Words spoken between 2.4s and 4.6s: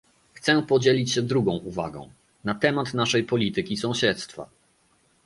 na temat naszej polityki sąsiedztwa